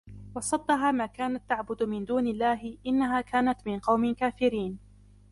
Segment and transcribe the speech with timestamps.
[0.35, 4.79] وصدها ما كانت تعبد من دون الله إنها كانت من قوم كافرين